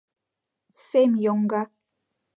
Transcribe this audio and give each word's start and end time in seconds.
Сем 0.85 1.11
йоҥга. 1.23 1.63